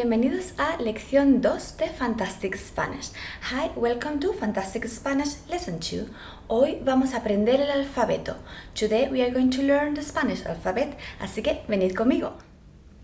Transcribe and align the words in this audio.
Bienvenidos 0.00 0.54
a 0.56 0.78
lección 0.78 1.42
2 1.42 1.76
de 1.76 1.88
Fantastic 1.90 2.56
Spanish. 2.56 3.10
Hi, 3.50 3.70
welcome 3.76 4.18
to 4.18 4.32
Fantastic 4.32 4.88
Spanish 4.88 5.46
Lesson 5.46 5.78
2. 5.78 6.08
Hoy 6.48 6.78
vamos 6.82 7.12
a 7.12 7.18
aprender 7.18 7.60
el 7.60 7.70
alfabeto. 7.70 8.36
Today 8.74 9.10
we 9.10 9.20
are 9.20 9.30
going 9.30 9.50
to 9.50 9.60
learn 9.60 9.92
the 9.92 10.02
Spanish 10.02 10.46
alphabet, 10.46 10.96
así 11.20 11.42
que 11.42 11.60
venid 11.68 11.94
conmigo. 11.94 12.32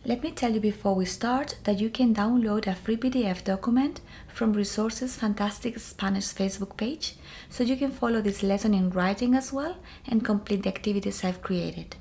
Let 0.06 0.22
me 0.22 0.30
tell 0.30 0.54
you 0.54 0.60
before 0.60 0.94
we 0.94 1.04
start 1.04 1.58
that 1.64 1.78
you 1.78 1.90
can 1.90 2.14
download 2.14 2.66
a 2.66 2.74
free 2.74 2.96
PDF 2.96 3.44
document 3.44 4.00
from 4.26 4.54
Resources 4.54 5.16
Fantastic 5.16 5.78
Spanish 5.78 6.32
Facebook 6.32 6.78
page 6.78 7.16
so 7.50 7.62
you 7.62 7.76
can 7.76 7.90
follow 7.90 8.22
this 8.22 8.42
lesson 8.42 8.72
in 8.72 8.88
writing 8.88 9.34
as 9.34 9.52
well 9.52 9.76
and 10.06 10.24
complete 10.24 10.62
the 10.62 10.70
activities 10.70 11.22
I've 11.22 11.42
created. 11.42 11.96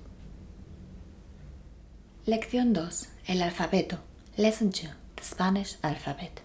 Lección 2.26 2.73
2. 2.73 3.08
El 3.27 3.41
alfabeto. 3.41 3.98
Lesson 4.38 4.70
2 4.70 4.88
The 5.16 5.23
Spanish 5.23 5.75
Alphabet. 5.81 6.41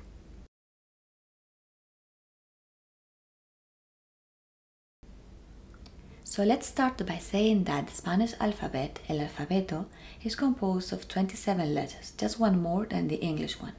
So 6.22 6.44
let's 6.44 6.68
start 6.68 7.04
by 7.04 7.18
saying 7.18 7.64
that 7.64 7.88
the 7.88 7.92
Spanish 7.92 8.34
alphabet, 8.38 9.00
el 9.08 9.18
alfabeto, 9.18 9.86
is 10.22 10.36
composed 10.36 10.92
of 10.92 11.08
27 11.08 11.74
letters, 11.74 12.12
just 12.16 12.38
one 12.38 12.62
more 12.62 12.86
than 12.86 13.08
the 13.08 13.16
English 13.16 13.60
one, 13.60 13.74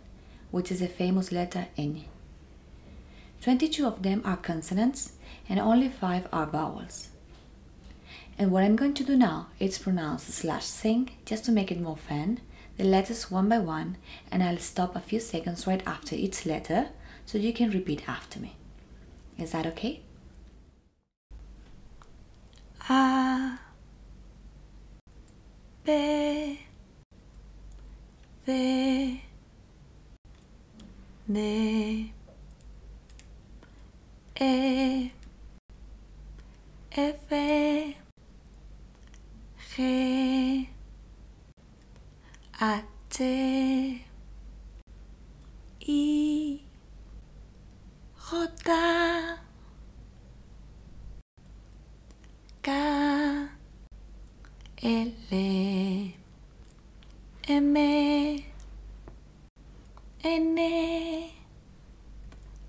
which 0.51 0.73
is 0.73 0.81
the 0.81 0.89
famous 0.89 1.31
letter 1.31 1.67
ñ. 1.77 2.03
22 3.41 3.87
of 3.87 4.03
them 4.03 4.21
are 4.25 4.35
consonants 4.35 5.13
and 5.47 5.57
only 5.57 5.87
5 5.87 6.27
are 6.33 6.47
vowels. 6.47 7.11
And 8.37 8.51
what 8.51 8.63
I'm 8.63 8.75
going 8.75 8.95
to 8.95 9.05
do 9.05 9.15
now 9.15 9.47
is 9.57 9.77
pronounce 9.77 10.25
slash 10.25 10.65
sing 10.65 11.11
just 11.23 11.45
to 11.45 11.53
make 11.53 11.71
it 11.71 11.79
more 11.79 11.95
fun 11.95 12.41
the 12.77 12.83
letters 12.83 13.29
one 13.29 13.49
by 13.49 13.59
one 13.59 13.97
and 14.31 14.41
I'll 14.43 14.57
stop 14.57 14.95
a 14.95 14.99
few 14.99 15.19
seconds 15.19 15.67
right 15.67 15.83
after 15.85 16.15
each 16.15 16.45
letter 16.45 16.89
so 17.25 17.37
you 17.37 17.53
can 17.53 17.69
repeat 17.71 18.07
after 18.07 18.39
me. 18.39 18.55
Is 19.37 19.51
that 19.51 19.65
okay? 19.67 20.01
A 22.89 23.57
B 25.85 26.59
C 28.45 29.21
D 31.31 32.13
E 34.39 35.11
F 36.91 37.29
G 39.75 40.69
H 42.61 42.85
I 45.87 46.61
J 48.29 48.67
K 52.61 52.69
L 54.83 55.11
M 57.47 57.75
N 60.23 60.57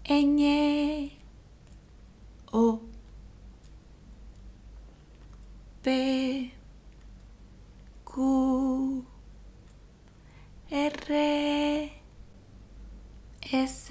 Ñ 0.08 1.10
O 2.54 2.80
P 5.82 6.52
Q 8.06 9.04
R 10.72 11.90
S 13.52 13.90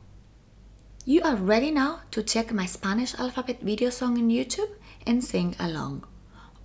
You 1.11 1.21
are 1.23 1.35
ready 1.35 1.71
now 1.71 1.99
to 2.11 2.23
check 2.23 2.53
my 2.53 2.65
Spanish 2.65 3.13
alphabet 3.19 3.59
video 3.59 3.89
song 3.89 4.15
in 4.15 4.29
YouTube 4.29 4.69
and 5.05 5.21
sing 5.21 5.57
along. 5.59 6.05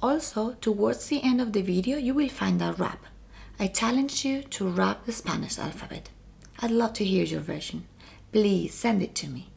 Also, 0.01 0.53
towards 0.61 1.09
the 1.09 1.21
end 1.25 1.41
of 1.41 1.53
the 1.53 1.63
video, 1.63 1.99
you 1.99 2.15
will 2.15 2.29
find 2.29 2.63
a 2.63 2.73
rap. 2.75 3.07
I 3.59 3.67
challenge 3.67 4.25
you 4.25 4.45
to 4.45 4.69
rap 4.69 5.05
the 5.05 5.11
Spanish 5.11 5.59
alphabet. 5.59 6.11
I'd 6.61 6.71
love 6.71 6.93
to 6.93 7.05
hear 7.05 7.25
your 7.25 7.41
version. 7.41 7.89
Please 8.31 8.73
send 8.73 9.03
it 9.03 9.17
to 9.17 9.27
me. 9.27 9.51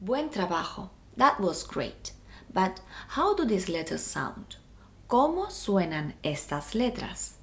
Buen 0.00 0.30
trabajo. 0.30 0.90
That 1.16 1.38
was 1.38 1.62
great. 1.62 2.10
But 2.52 2.80
how 3.10 3.36
do 3.36 3.44
these 3.44 3.68
letters 3.68 4.02
sound? 4.02 4.56
¿Cómo 5.08 5.48
suenan 5.52 6.14
estas 6.24 6.74
letras? 6.74 7.34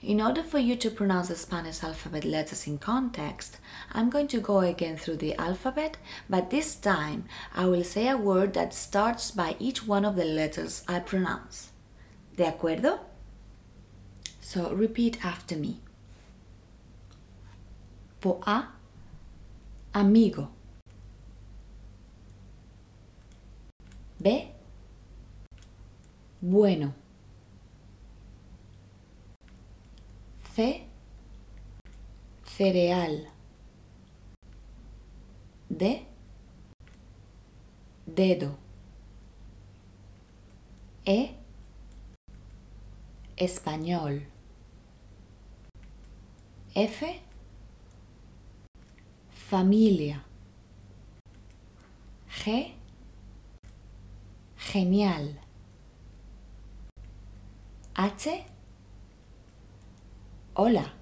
In 0.00 0.20
order 0.20 0.44
for 0.44 0.60
you 0.60 0.76
to 0.76 0.90
pronounce 0.90 1.26
the 1.26 1.34
Spanish 1.34 1.82
alphabet 1.82 2.24
letters 2.24 2.68
in 2.68 2.78
context, 2.78 3.58
I'm 3.92 4.10
going 4.10 4.28
to 4.28 4.40
go 4.40 4.60
again 4.60 4.96
through 4.96 5.16
the 5.16 5.34
alphabet, 5.34 5.96
but 6.30 6.50
this 6.50 6.76
time 6.76 7.24
I 7.52 7.66
will 7.66 7.82
say 7.82 8.06
a 8.08 8.16
word 8.16 8.54
that 8.54 8.72
starts 8.72 9.32
by 9.32 9.56
each 9.58 9.84
one 9.84 10.04
of 10.04 10.14
the 10.14 10.24
letters 10.24 10.84
I 10.86 11.00
pronounce. 11.00 11.72
¿De 12.36 12.44
acuerdo? 12.44 13.00
So 14.40 14.72
repeat 14.72 15.24
after 15.24 15.56
me. 15.56 15.80
Po 18.20 18.40
A, 18.46 18.68
amigo. 19.92 20.48
B, 24.22 24.52
bueno. 26.40 26.94
C. 30.58 30.82
Cereal. 32.44 33.28
D. 35.70 36.04
Dedo. 38.04 38.58
E. 41.04 41.30
Español. 43.36 44.26
F. 46.74 47.20
Familia. 49.30 50.24
G. 52.28 52.74
Genial. 54.56 55.38
H 57.94 58.57
Hola. 60.60 60.92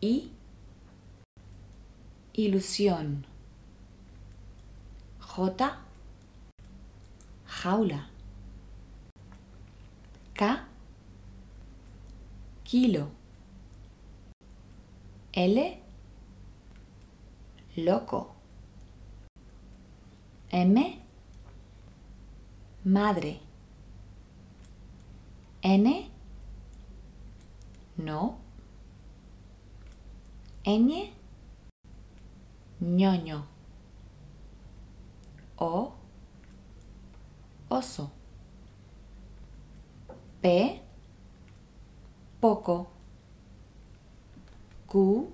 Y 0.00 0.32
ilusión. 2.32 3.24
J. 5.20 5.78
Jaula. 7.46 8.10
K. 10.34 10.66
Kilo. 12.64 13.10
L. 15.32 15.80
Loco. 17.76 18.34
M. 20.50 21.00
Madre. 22.82 23.38
N 25.62 26.11
no. 28.02 28.38
Ñ, 30.64 31.12
ñoño. 32.80 33.46
O, 35.56 35.94
oso. 37.68 38.12
P, 40.40 40.82
poco. 42.40 42.90
Q, 44.86 45.32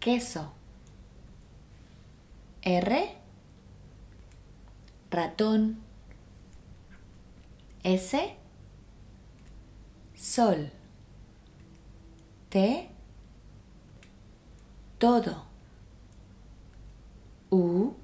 queso. 0.00 0.52
R, 2.62 3.16
ratón. 5.10 5.78
S, 7.84 8.36
sol. 10.34 10.68
T, 12.48 12.88
todo. 14.98 15.44
U, 17.50 17.94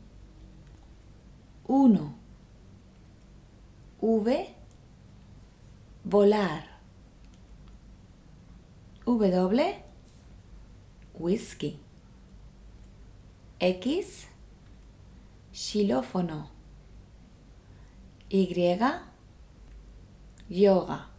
uno. 1.66 2.14
V, 4.00 4.54
volar. 6.04 6.64
W, 9.04 9.84
whisky. 11.18 11.80
X, 13.58 14.28
xilófono. 15.52 16.48
Y, 18.28 18.54
yoga. 20.48 21.09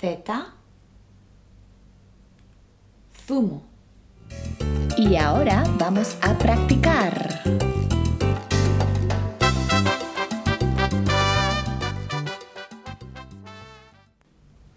Z, 0.00 0.22
zumo. 3.26 3.62
Y 4.96 5.16
ahora 5.16 5.64
vamos 5.76 6.16
a 6.22 6.38
practicar. 6.38 7.42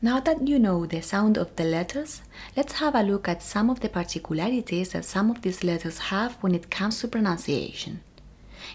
Now 0.01 0.19
that 0.21 0.47
you 0.47 0.57
know 0.57 0.87
the 0.87 1.03
sound 1.03 1.37
of 1.37 1.55
the 1.55 1.65
letters, 1.65 2.23
let's 2.57 2.79
have 2.79 2.95
a 2.95 3.03
look 3.03 3.27
at 3.29 3.43
some 3.43 3.69
of 3.69 3.81
the 3.81 3.89
particularities 3.89 4.93
that 4.93 5.05
some 5.05 5.29
of 5.29 5.43
these 5.43 5.63
letters 5.63 6.09
have 6.09 6.33
when 6.41 6.55
it 6.55 6.71
comes 6.71 6.99
to 7.01 7.07
pronunciation. 7.07 8.01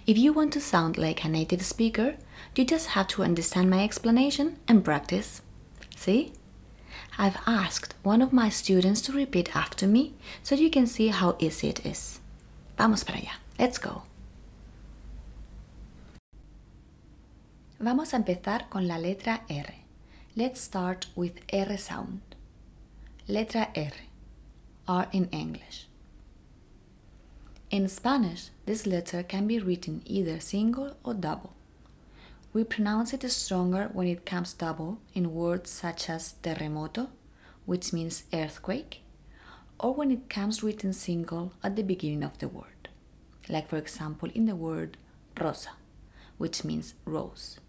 If 0.07 0.17
you 0.17 0.33
want 0.33 0.53
to 0.53 0.61
sound 0.61 0.97
like 0.97 1.25
a 1.25 1.29
native 1.29 1.65
speaker, 1.65 2.15
you 2.55 2.65
just 2.65 2.91
have 2.91 3.09
to 3.09 3.25
understand 3.25 3.69
my 3.69 3.83
explanation 3.83 4.59
and 4.69 4.85
practice. 4.85 5.43
See? 5.97 6.33
I've 7.19 7.39
asked 7.47 7.95
one 8.03 8.21
of 8.21 8.33
my 8.33 8.51
students 8.51 9.01
to 9.03 9.13
repeat 9.13 9.57
after 9.57 9.87
me 9.87 10.15
so 10.43 10.55
you 10.55 10.71
can 10.71 10.87
see 10.87 11.09
how 11.09 11.37
easy 11.39 11.69
it 11.69 11.87
is. 11.87 12.21
Vamos 12.77 13.05
para 13.05 13.19
allá. 13.19 13.33
Let's 13.59 13.79
go. 13.79 14.03
Vamos 17.81 18.13
a 18.13 18.17
empezar 18.17 18.69
con 18.69 18.87
la 18.87 18.99
letra 18.99 19.41
R. 19.49 19.75
Let's 20.37 20.61
start 20.61 21.07
with 21.17 21.41
R 21.53 21.79
sound. 21.79 22.21
Letra 23.29 23.71
R. 23.75 23.93
R 24.87 25.09
in 25.13 25.29
English. 25.33 25.89
In 27.71 27.89
Spanish, 27.89 28.51
this 28.67 28.87
letter 28.87 29.23
can 29.23 29.47
be 29.47 29.59
written 29.59 30.03
either 30.05 30.39
single 30.39 30.97
or 31.03 31.15
double. 31.15 31.56
We 32.57 32.65
pronounce 32.65 33.13
it 33.13 33.31
stronger 33.31 33.91
when 33.93 34.09
it 34.09 34.25
comes 34.25 34.55
double 34.55 34.99
in 35.13 35.35
words 35.35 35.69
such 35.69 36.09
as 36.09 36.37
terremoto, 36.43 37.09
which 37.67 37.93
means 37.93 38.25
earthquake, 38.33 39.03
or 39.79 39.93
when 39.93 40.11
it 40.11 40.31
comes 40.31 40.63
written 40.63 40.95
single 40.95 41.53
at 41.63 41.77
the 41.77 41.83
beginning 41.83 42.23
of 42.23 42.39
the 42.39 42.49
word, 42.49 42.89
like 43.51 43.69
for 43.69 43.77
example 43.77 44.31
in 44.35 44.47
the 44.47 44.57
word 44.57 44.97
rosa, 45.39 45.73
which 46.39 46.65
means 46.65 46.95
rose. 47.05 47.61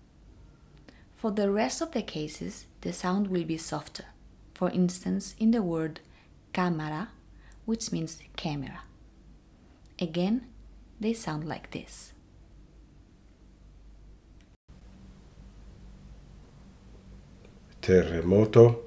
For 1.17 1.31
the 1.31 1.51
rest 1.51 1.81
of 1.81 1.91
the 1.91 2.01
cases, 2.01 2.67
the 2.79 2.93
sound 2.93 3.27
will 3.27 3.43
be 3.43 3.57
softer, 3.57 4.05
for 4.53 4.69
instance, 4.69 5.35
in 5.37 5.51
the 5.51 5.61
word 5.61 5.99
cámara, 6.53 7.09
which 7.65 7.91
means 7.91 8.19
camera. 8.37 8.83
Again, 9.99 10.47
they 10.97 11.11
sound 11.11 11.45
like 11.45 11.71
this. 11.71 12.13
Terremoto, 17.87 18.83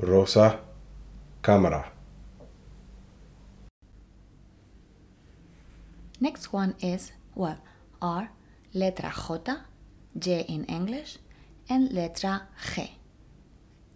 rosa, 0.00 0.58
cámara. 1.42 1.92
Next 6.18 6.50
one 6.50 6.74
is, 6.80 7.12
well, 7.34 7.58
R, 8.00 8.30
letra 8.74 9.10
J, 9.10 9.58
J 10.18 10.46
in 10.48 10.64
English, 10.64 11.18
and 11.68 11.90
letra 11.90 12.48
G, 12.74 12.90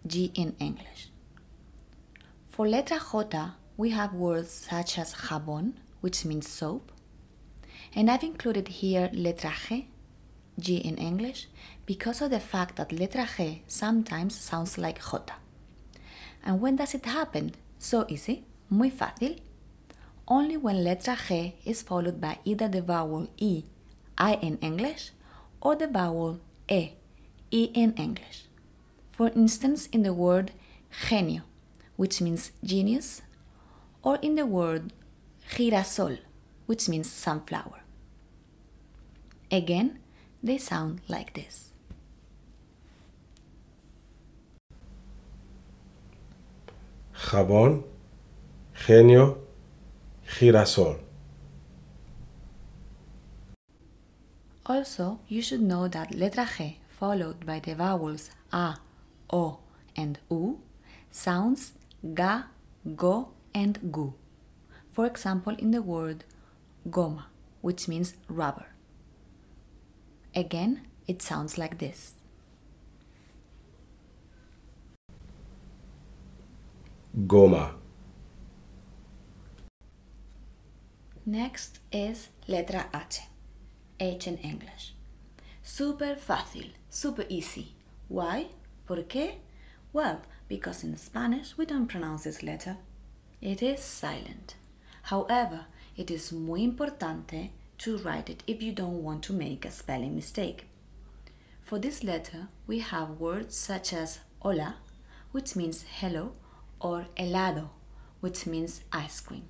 G 0.05 0.31
in 0.35 0.55
English. 0.59 1.09
For 2.51 2.67
letra 2.67 2.99
J, 2.99 3.55
we 3.75 3.89
have 3.89 4.13
words 4.13 4.51
such 4.51 4.99
as 4.99 5.15
jabón, 5.15 5.73
which 6.01 6.25
means 6.25 6.47
soap, 6.47 6.91
and 7.95 8.07
I've 8.11 8.21
included 8.21 8.67
here 8.67 9.09
letra 9.13 9.49
G, 9.49 9.87
G 10.61 10.77
in 10.77 10.97
English, 10.97 11.47
because 11.85 12.21
of 12.21 12.29
the 12.29 12.39
fact 12.39 12.77
that 12.77 12.89
letra 12.91 13.27
G 13.35 13.63
sometimes 13.67 14.35
sounds 14.39 14.77
like 14.77 15.01
J. 15.01 15.33
And 16.43 16.61
when 16.61 16.77
does 16.77 16.93
it 16.93 17.05
happen? 17.05 17.53
So 17.79 18.05
easy, 18.07 18.45
muy 18.69 18.89
fácil. 18.89 19.39
Only 20.27 20.55
when 20.55 20.83
letra 20.83 21.17
G 21.27 21.55
is 21.65 21.81
followed 21.81 22.21
by 22.21 22.39
either 22.45 22.67
the 22.67 22.81
vowel 22.81 23.27
E, 23.37 23.63
I 24.17 24.35
in 24.35 24.57
English, 24.59 25.11
or 25.59 25.75
the 25.75 25.87
vowel 25.87 26.39
E, 26.69 26.91
E 27.51 27.71
in 27.73 27.93
English. 27.93 28.45
For 29.11 29.29
instance, 29.35 29.87
in 29.87 30.03
the 30.03 30.13
word 30.13 30.51
genio, 31.09 31.41
which 31.95 32.21
means 32.21 32.51
genius, 32.63 33.21
or 34.01 34.17
in 34.21 34.35
the 34.35 34.45
word 34.45 34.93
girasol, 35.51 36.19
which 36.65 36.87
means 36.87 37.11
sunflower. 37.11 37.81
Again, 39.51 39.99
they 40.43 40.57
sound 40.57 41.01
like 41.07 41.33
this. 41.33 41.71
jabón, 47.31 47.85
genio, 48.85 49.37
girasol. 50.25 50.97
Also, 54.65 55.19
you 55.27 55.41
should 55.41 55.61
know 55.61 55.87
that 55.87 56.11
letra 56.11 56.45
G 56.57 56.79
followed 56.87 57.45
by 57.45 57.59
the 57.59 57.75
vowels 57.75 58.31
A, 58.51 58.75
O, 59.31 59.59
and 59.95 60.19
U 60.29 60.59
sounds 61.09 61.73
ga, 62.13 62.43
go, 62.95 63.29
and 63.53 63.91
gu. 63.91 64.13
For 64.91 65.05
example, 65.05 65.55
in 65.57 65.71
the 65.71 65.81
word 65.81 66.23
goma, 66.89 67.25
which 67.61 67.87
means 67.87 68.13
rubber. 68.27 68.67
Again, 70.35 70.87
it 71.07 71.21
sounds 71.21 71.57
like 71.57 71.77
this. 71.79 72.13
goma. 77.27 77.71
Next 81.25 81.79
is 81.91 82.29
letra 82.47 82.87
H, 82.93 83.21
H 83.99 84.27
in 84.27 84.37
English. 84.37 84.93
Super 85.61 86.15
fácil, 86.15 86.71
super 86.89 87.25
easy. 87.29 87.75
Why? 88.07 88.47
¿Por 88.87 89.03
qué? 89.03 89.35
Well, 89.93 90.21
because 90.47 90.83
in 90.83 90.97
Spanish 90.97 91.57
we 91.57 91.65
don't 91.65 91.87
pronounce 91.87 92.23
this 92.23 92.43
letter. 92.43 92.77
It 93.41 93.61
is 93.61 93.81
silent. 93.81 94.55
However, 95.03 95.65
it 95.95 96.09
is 96.09 96.31
muy 96.31 96.63
importante 96.63 97.51
to 97.81 97.97
write 97.97 98.29
it 98.29 98.43
if 98.45 98.61
you 98.61 98.71
don't 98.71 99.01
want 99.03 99.23
to 99.23 99.33
make 99.33 99.65
a 99.65 99.71
spelling 99.71 100.15
mistake. 100.15 100.67
For 101.63 101.79
this 101.79 102.03
letter, 102.03 102.47
we 102.67 102.79
have 102.79 103.19
words 103.19 103.57
such 103.57 103.91
as 103.91 104.19
hola, 104.39 104.75
which 105.31 105.55
means 105.55 105.83
hello, 105.99 106.33
or 106.79 107.07
helado, 107.17 107.69
which 108.19 108.45
means 108.45 108.81
ice 108.93 109.19
cream. 109.19 109.45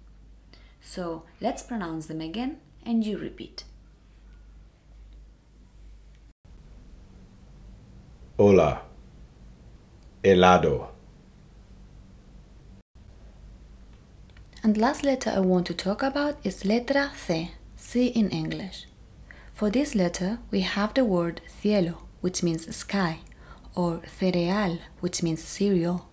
So 0.79 1.23
let's 1.41 1.61
pronounce 1.61 2.05
them 2.05 2.21
again 2.21 2.59
and 2.85 3.05
you 3.05 3.17
repeat. 3.17 3.65
Hola. 8.37 8.81
Helado. 10.23 10.87
And 14.63 14.77
last 14.77 15.03
letter 15.03 15.31
I 15.31 15.39
want 15.39 15.65
to 15.67 15.73
talk 15.73 16.01
about 16.01 16.37
is 16.43 16.63
letra 16.63 17.11
C, 17.15 17.51
C 17.91 18.07
in 18.07 18.29
English. 18.29 18.85
For 19.53 19.69
this 19.69 19.95
letter, 19.95 20.39
we 20.49 20.61
have 20.61 20.93
the 20.93 21.03
word 21.03 21.41
cielo, 21.45 22.07
which 22.21 22.41
means 22.41 22.73
sky, 22.73 23.19
or 23.75 23.99
cereal, 24.17 24.79
which 25.01 25.21
means 25.21 25.43
cereal. 25.43 26.07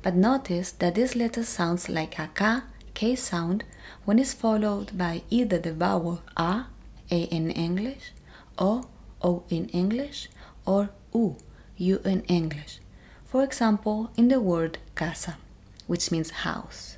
But 0.00 0.14
notice 0.14 0.72
that 0.72 0.94
this 0.94 1.14
letter 1.14 1.42
sounds 1.42 1.90
like 1.90 2.18
a 2.18 2.30
K, 2.34 2.60
K 2.94 3.14
sound 3.14 3.64
when 4.06 4.18
it's 4.18 4.32
followed 4.32 4.96
by 4.96 5.20
either 5.28 5.58
the 5.58 5.74
vowel 5.74 6.22
A, 6.38 6.64
A 7.10 7.24
in 7.24 7.50
English, 7.50 8.12
O, 8.56 8.88
O 9.20 9.42
in 9.50 9.68
English, 9.68 10.30
or 10.64 10.88
U, 11.14 11.36
U 11.76 12.00
in 12.06 12.22
English. 12.22 12.78
For 13.26 13.44
example, 13.44 14.10
in 14.16 14.28
the 14.28 14.40
word 14.40 14.78
casa, 14.94 15.36
which 15.86 16.10
means 16.10 16.30
house. 16.48 16.96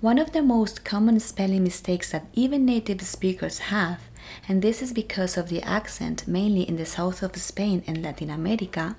One 0.00 0.18
of 0.18 0.32
the 0.32 0.40
most 0.40 0.82
common 0.82 1.20
spelling 1.20 1.62
mistakes 1.62 2.12
that 2.12 2.26
even 2.32 2.64
native 2.64 3.02
speakers 3.02 3.58
have, 3.58 4.00
and 4.48 4.62
this 4.62 4.80
is 4.80 4.94
because 4.94 5.36
of 5.36 5.50
the 5.50 5.62
accent 5.62 6.26
mainly 6.26 6.62
in 6.62 6.76
the 6.76 6.86
south 6.86 7.22
of 7.22 7.36
Spain 7.36 7.82
and 7.86 8.02
Latin 8.02 8.30
America, 8.30 8.96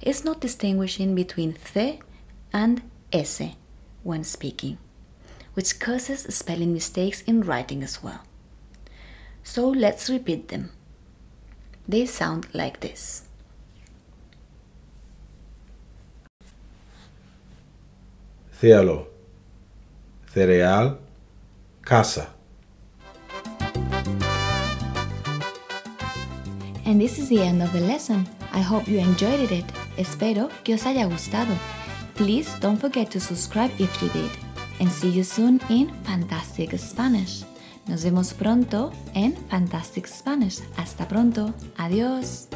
is 0.00 0.24
not 0.24 0.40
distinguishing 0.40 1.14
between 1.14 1.58
the 1.74 1.98
and 2.54 2.80
S 3.12 3.42
when 4.02 4.24
speaking, 4.24 4.78
which 5.52 5.78
causes 5.78 6.22
spelling 6.34 6.72
mistakes 6.72 7.20
in 7.22 7.42
writing 7.42 7.82
as 7.82 8.02
well. 8.02 8.22
So 9.42 9.68
let's 9.68 10.08
repeat 10.08 10.48
them. 10.48 10.70
They 11.86 12.06
sound 12.06 12.46
like 12.54 12.80
this. 12.80 13.24
cielo, 18.60 19.09
cereal, 20.32 20.98
casa. 21.82 22.28
And 26.86 27.00
this 27.00 27.18
is 27.18 27.28
the 27.28 27.40
end 27.42 27.62
of 27.62 27.72
the 27.72 27.80
lesson. 27.80 28.26
I 28.52 28.60
hope 28.60 28.88
you 28.88 28.98
enjoyed 28.98 29.52
it. 29.52 29.64
Espero 29.96 30.48
que 30.64 30.74
os 30.74 30.84
haya 30.84 31.06
gustado. 31.06 31.54
Please 32.14 32.48
don't 32.60 32.78
forget 32.78 33.10
to 33.12 33.20
subscribe 33.20 33.70
if 33.78 34.02
you 34.02 34.08
did. 34.10 34.30
And 34.80 34.90
see 34.90 35.10
you 35.10 35.24
soon 35.24 35.60
in 35.68 35.90
Fantastic 36.04 36.76
Spanish. 36.78 37.44
Nos 37.86 38.04
vemos 38.04 38.32
pronto 38.32 38.92
en 39.14 39.36
Fantastic 39.48 40.06
Spanish. 40.06 40.60
Hasta 40.76 41.06
pronto. 41.06 41.52
Adiós. 41.76 42.48